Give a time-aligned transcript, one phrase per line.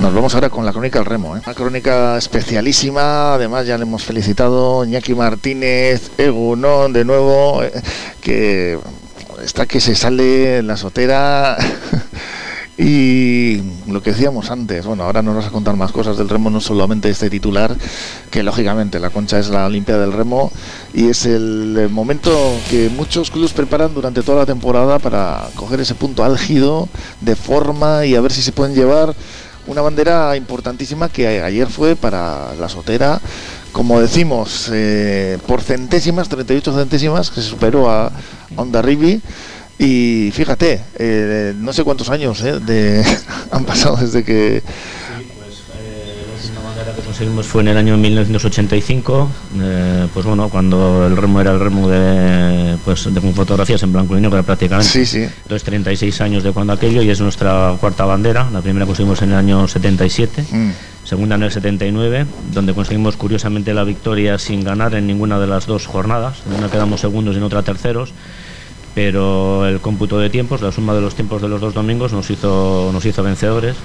[0.00, 1.42] Nos vamos ahora con la crónica del remo, ¿eh?
[1.44, 7.70] una crónica especialísima, además ya le hemos felicitado Iñaki Martínez, Egunon de nuevo, eh,
[8.22, 8.78] que
[9.44, 11.58] está que se sale en la sotera
[12.78, 16.48] y lo que decíamos antes, bueno, ahora nos vas a contar más cosas del remo,
[16.48, 17.76] no solamente este titular,
[18.30, 20.50] que lógicamente la concha es la Olimpiada del Remo
[20.94, 22.32] y es el momento
[22.70, 26.88] que muchos clubes preparan durante toda la temporada para coger ese punto álgido
[27.20, 29.14] de forma y a ver si se pueden llevar
[29.66, 33.20] una bandera importantísima que ayer fue para la sotera,
[33.72, 38.10] como decimos, eh, por centésimas, 38 centésimas, que se superó a
[38.56, 39.20] Onda Rivi.
[39.78, 43.04] Y fíjate, eh, no sé cuántos años eh, de,
[43.50, 44.62] han pasado desde que
[47.20, 49.30] conseguimos fue en el año 1985,
[49.60, 54.16] eh, pues bueno, cuando el remo era el remo de, pues, de fotografías en blanco
[54.16, 54.90] y negro prácticamente.
[54.90, 55.18] Sí, sí.
[55.18, 58.48] Entonces 36 años de cuando aquello y es nuestra cuarta bandera.
[58.50, 60.70] La primera conseguimos en el año 77, mm.
[61.04, 65.66] segunda en el 79, donde conseguimos curiosamente la victoria sin ganar en ninguna de las
[65.66, 66.38] dos jornadas.
[66.46, 68.14] En una quedamos segundos y en otra terceros
[68.92, 72.28] pero el cómputo de tiempos, la suma de los tiempos de los dos domingos nos
[72.28, 73.76] hizo, nos hizo vencedores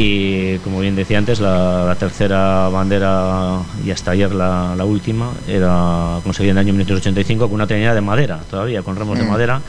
[0.00, 6.52] y como bien decía antes, la, tercera bandera y hasta ayer la, última era conseguida
[6.52, 9.28] en el año 1985 con una trinidad de madera, todavía con remos de mm.
[9.28, 9.60] madera.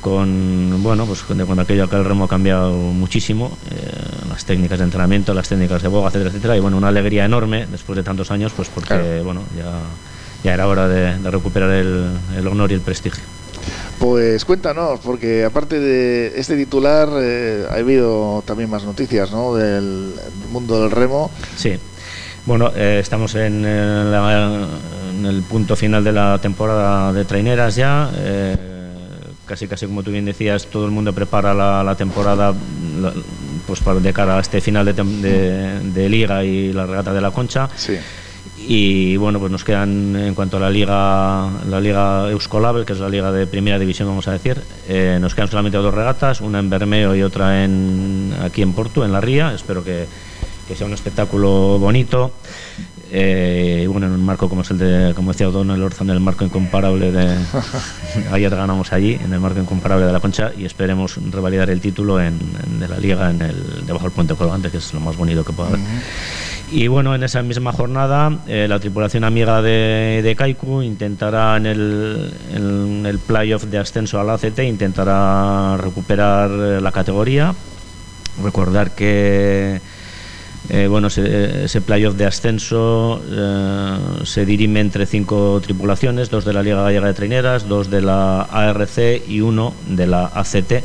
[0.00, 3.92] Con, bueno, pues cuando aquello acá el remo ha cambiado muchísimo, eh,
[4.30, 7.66] las técnicas de entrenamiento, las técnicas de boga, etcétera, etcétera, y bueno, una alegría enorme
[7.70, 9.70] después de tantos años, pues porque, bueno, ya,
[10.42, 13.22] ya era hora de, recuperar el honor y el prestigio.
[14.02, 19.54] Pues cuéntanos, porque aparte de este titular, eh, ha habido también más noticias ¿no?
[19.54, 20.12] del
[20.50, 21.30] mundo del remo.
[21.54, 21.78] Sí.
[22.44, 28.10] Bueno, eh, estamos en, el punto final de la temporada de traineras ya.
[28.16, 28.56] Eh,
[29.46, 32.52] casi, casi como tú bien decías, todo el mundo prepara la, temporada
[33.68, 37.30] pues para, de cara a este final de, de, liga y la regata de la
[37.30, 37.68] concha.
[37.76, 37.96] Sí
[38.58, 43.00] y bueno pues nos quedan en cuanto a la liga la liga Euskolabel que es
[43.00, 46.58] la liga de primera división vamos a decir eh, nos quedan solamente dos regatas una
[46.58, 49.52] en Bermeo y otra en aquí en Porto en la Ría.
[49.54, 50.06] Espero que,
[50.68, 52.32] que sea un espectáculo bonito.
[53.14, 56.08] Eh, y bueno en un marco como es el de como decía O'Donnell Orza en
[56.08, 57.36] el marco incomparable de
[58.32, 62.22] ayer ganamos allí en el marco incomparable de la Concha y esperemos revalidar el título
[62.22, 62.38] en,
[62.80, 65.52] de la liga en el debajo del puente colgante que es lo más bonito que
[65.52, 65.80] pueda haber
[66.72, 71.66] y bueno, en esa misma jornada, eh, la tripulación amiga de, de Kaiku intentará en
[71.66, 72.32] el,
[73.06, 77.54] el playoff de ascenso al ACT, intentará recuperar eh, la categoría.
[78.42, 79.82] Recordar que
[80.70, 83.20] eh, bueno, ese, ese playoff de ascenso
[84.24, 88.42] se dirime entre cinco tripulaciones, dos de la Liga Gallega de Traineras, dos de la
[88.42, 90.82] ARC y uno de la ACT.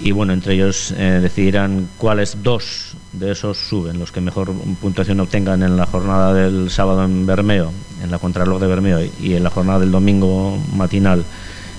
[0.00, 5.62] Y bueno, entre ellos decidirán cuáles dos de esos suben, los que mejor puntuación obtengan
[5.62, 9.50] en la jornada del sábado en Bermeo, en la contrarreloj de Bermeo y en la
[9.50, 11.24] jornada del domingo matinal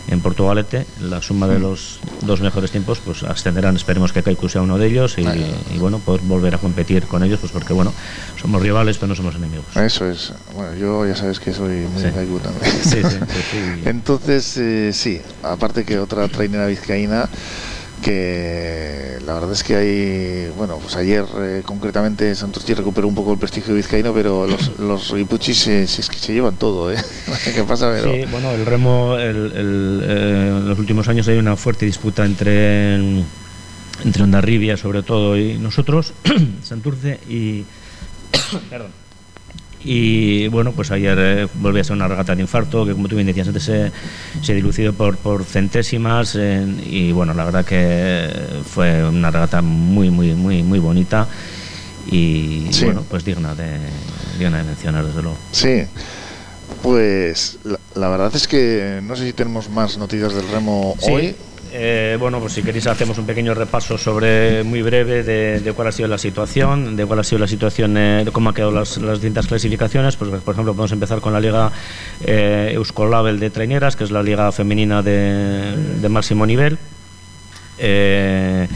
[0.09, 4.61] en Portugalete, la suma de los dos mejores tiempos pues ascenderán, esperemos que Kaiku sea
[4.61, 7.93] uno de ellos y, bueno, poder volver a competir con ellos, pues porque bueno,
[8.39, 9.65] somos rivales pero no somos enemigos.
[9.75, 12.71] Eso es, bueno, yo ya sabes que soy muy Kaiku también.
[12.83, 13.01] Sí,
[13.85, 17.29] Entonces, eh, sí, aparte que otra trainera vizcaína
[18.03, 23.31] que la verdad es que hay, bueno, pues ayer eh, concretamente Santos recuperó un poco
[23.31, 26.97] el prestigio vizcaíno, pero los, los Ripuchis se, se, se, llevan todo, ¿eh?
[27.55, 27.89] ¿Qué pasa?
[27.89, 28.13] Pero...
[28.13, 32.95] Sí, bueno, el remo, el, eh, en los últimos años hay una fuerte disputa entre,
[34.03, 36.13] entre Ondarribia sobre todo y nosotros,
[36.63, 37.65] Santurce y...
[38.69, 39.02] perdón
[39.83, 43.15] y bueno, pues ayer eh, volvió a ser una regata de infarto que como tú
[43.15, 43.91] bien decías antes se,
[44.41, 46.37] se dilucido por, por centésimas
[46.85, 48.29] y bueno, la verdad que
[48.65, 51.27] fue una regata muy, muy, muy, muy bonita
[52.07, 53.79] y bueno, pues digna de,
[54.37, 55.37] digna de mencionar desde luego.
[55.51, 55.83] Sí.
[56.81, 57.59] Pues
[57.95, 61.35] la, verdad es que no sé si tenemos más noticias del remo hoy.
[61.75, 65.91] Eh, bueno, pues si queréis hacemos un pequeño repaso sobre muy breve de, cuál ha
[65.91, 69.01] sido la situación, de cuál ha sido la situación, eh, de cómo han quedado las,
[69.01, 70.15] distintas clasificaciones.
[70.15, 71.71] Pues por ejemplo podemos empezar con la liga
[72.23, 76.77] eh, Euskolabel de traineras, que es la liga femenina de, máximo nivel.
[77.79, 78.67] Eh,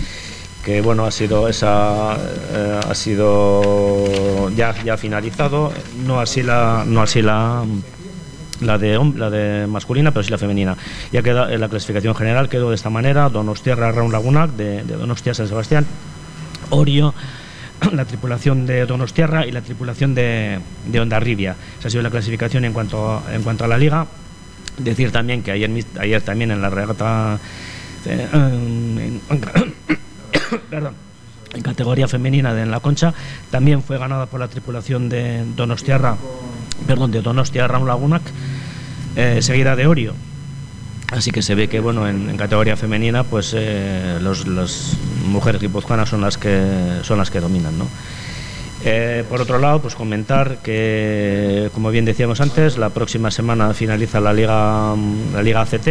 [0.66, 5.72] que bueno ha sido esa ha sido ya ya finalizado
[6.04, 7.64] no así la no así la
[8.62, 10.76] la de, la de masculina, pero sí la femenina.
[11.12, 14.96] Ya queda en la clasificación general, quedó de esta manera, Donostierra Raúl Lagunac, de, de
[14.96, 15.86] Donostia San Sebastián,
[16.70, 17.14] Orio,
[17.92, 21.56] la tripulación de Donostierra y la tripulación de, de Ondarribia.
[21.80, 24.08] Esa ha sido la clasificación en cuanto, en cuanto a la liga.
[24.78, 27.40] Decir también que ayer, ayer también en la regata...
[28.06, 28.28] Eh,
[30.70, 31.08] perdón
[31.54, 33.14] en categoría femenina de en la concha.
[33.52, 36.18] También fue ganada por la tripulación de Donostiarra,
[36.88, 38.24] perdón, de Donostia Lagunac,
[39.16, 40.14] eh, seguida de Orio.
[41.12, 46.22] Así que se ve que bueno en, categoría femenina pues eh, las mujeres guipuzcoanas son
[46.22, 47.88] las que son las que dominan, ¿no?
[48.84, 54.20] Eh, por otro lado, pues comentar que, como bien decíamos antes, la próxima semana finaliza
[54.20, 54.96] la Liga,
[55.34, 55.88] la Liga ACT,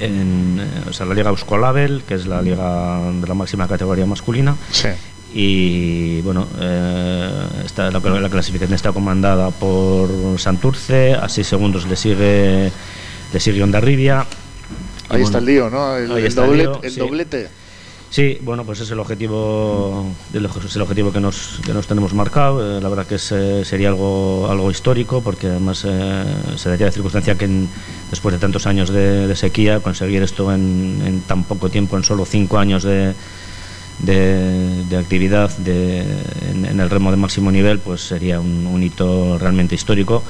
[0.00, 4.06] en, eh, o sea, la Liga Euskolabel, que es la liga de la máxima categoría
[4.06, 4.56] masculina.
[4.70, 4.88] Sí.
[5.34, 7.41] Y bueno, eh,
[7.72, 12.70] está, la, la, clasificación está comandada por Santurce, a seis segundos le sigue,
[13.32, 14.26] le sigue Ondarribia.
[15.08, 15.96] Ahí está el lío, ¿no?
[15.96, 16.34] El, el, el
[16.96, 17.48] doblete.
[18.12, 20.04] Sí, bueno, pues es el objetivo,
[20.34, 22.76] es el objetivo que nos, que nos tenemos marcado.
[22.76, 26.24] Eh, la verdad que eh, sería algo, algo histórico, porque además eh,
[26.56, 27.48] se daría la circunstancia que
[28.10, 32.58] después de tantos años de, sequía, conseguir esto en, tan poco tiempo, en solo cinco
[32.58, 33.14] años de,
[34.02, 40.22] de, actividad en, el remo de máximo nivel, pues sería un hito realmente histórico.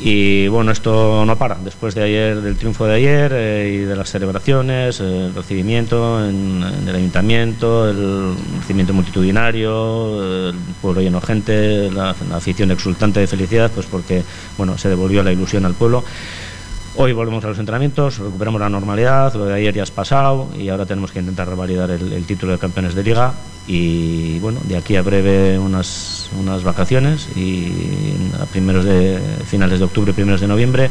[0.00, 1.56] Y bueno, esto no para.
[1.56, 6.62] Después de ayer, del triunfo de ayer eh, y de las celebraciones, el recibimiento en,
[6.86, 13.26] el ayuntamiento, el recibimiento multitudinario, el pueblo lleno de gente, la, la, afición exultante de
[13.26, 14.22] felicidad, pues porque
[14.56, 16.04] bueno, se devolvió la ilusión al pueblo.
[17.00, 20.68] Hoy volvemos a los entrenamientos, recuperamos la normalidad, lo de ayer ya has pasado y
[20.68, 23.34] ahora tenemos que intentar revalidar el, título de campeones de liga
[23.68, 27.72] y bueno, de aquí a breve unas, unas vacaciones y
[28.40, 28.46] a
[28.84, 30.90] de finales de octubre, primeros de noviembre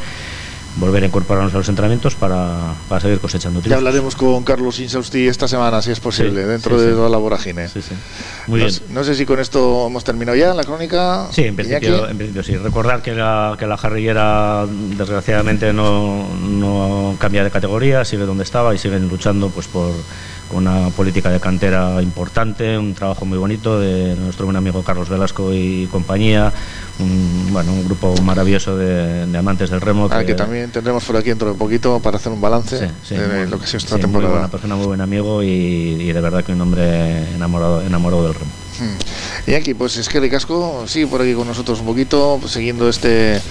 [0.78, 5.28] volver a incorporarnos a los entrenamientos para, para seguir cosechando Ya hablaremos con Carlos Insausti
[5.28, 7.68] esta semana, si es posible, dentro de toda la vorágine.
[8.48, 8.80] Muy no, bien.
[8.90, 11.28] No sé si con esto hemos terminado ya la crónica.
[11.32, 12.56] Sí, en principio, en principio sí.
[12.58, 18.74] Recordar que la, que la jarrillera, desgraciadamente, no, no cambia de categoría, sigue donde estaba
[18.76, 19.92] y siguen luchando pues por
[20.52, 25.54] una política de cantera importante, un trabajo muy bonito de nuestro buen amigo Carlos Velasco
[25.54, 26.52] y compañía,
[27.00, 30.08] un, bueno, un grupo maravilloso de, amantes del remo.
[30.12, 33.58] Ah, que, también tendremos por aquí dentro de poquito para hacer un balance de lo
[33.60, 34.30] que ha sido esta temporada.
[34.30, 38.34] Muy buena persona, muy buen amigo y, de verdad que un hombre enamorado, enamorado del
[38.34, 38.52] remo.
[38.80, 39.50] Hmm.
[39.52, 42.54] Y aquí, pues es que de casco, sigue por aquí con nosotros un poquito, pues,
[42.54, 43.42] siguiendo este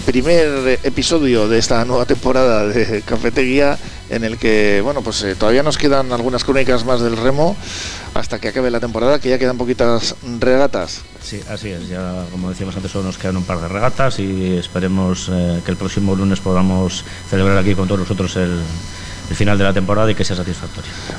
[0.00, 5.62] primer episodio de esta nueva temporada de Cafetería en el que, bueno, pues eh, todavía
[5.62, 7.56] nos quedan algunas crónicas más del remo
[8.14, 11.02] hasta que acabe la temporada, que ya quedan poquitas regatas.
[11.22, 14.56] Sí, así es, ya como decíamos antes solo nos quedan un par de regatas y
[14.56, 18.58] esperemos eh, que el próximo lunes podamos celebrar aquí con todos nosotros el,
[19.30, 20.90] el final de la temporada y que sea satisfactorio.